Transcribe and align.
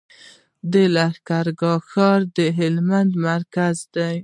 د 0.71 0.73
لښکرګاه 0.95 1.83
ښار 1.89 2.19
د 2.37 2.37
هلمند 2.57 3.11
مرکز 3.27 3.75
دی 3.95 4.17